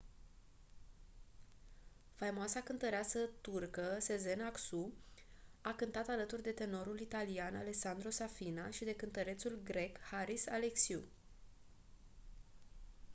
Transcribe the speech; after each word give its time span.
faimoasa 2.15 2.61
cântăreață 2.61 3.19
turcă 3.41 3.95
sezen 3.99 4.41
aksu 4.41 4.93
a 5.61 5.73
cântat 5.73 6.07
alături 6.07 6.41
de 6.41 6.51
tenorul 6.51 6.99
italian 6.99 7.55
alessandro 7.55 8.09
safina 8.09 8.69
și 8.69 8.83
de 8.83 8.95
cântărețul 8.95 9.59
grec 9.63 9.99
haris 10.01 10.47
alexiou 10.47 11.01